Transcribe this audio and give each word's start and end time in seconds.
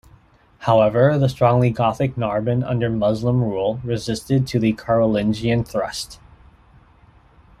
However, 0.65 1.19
the 1.19 1.29
strongly 1.29 1.69
Gothic 1.69 2.17
Narbonne 2.17 2.63
under 2.63 2.89
Muslim 2.89 3.43
rule 3.43 3.79
resisted 3.83 4.47
to 4.47 4.57
the 4.57 4.73
Carolingian 4.73 5.63
thrust. 5.63 6.17